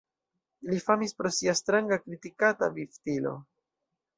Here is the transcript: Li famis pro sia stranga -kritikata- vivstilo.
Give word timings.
Li 0.69 0.77
famis 0.85 1.13
pro 1.19 1.31
sia 1.39 1.55
stranga 1.59 1.99
-kritikata- 2.05 2.71
vivstilo. 2.79 3.39